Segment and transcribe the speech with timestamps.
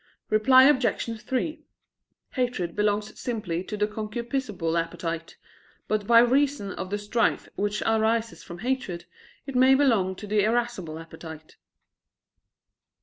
[0.31, 1.21] Reply Obj.
[1.21, 1.61] 3:
[2.31, 5.37] Hatred belongs simply to the concupiscible appetite:
[5.87, 9.05] but by reason of the strife which arises from hatred,
[9.45, 11.57] it may belong to the irascible appetite.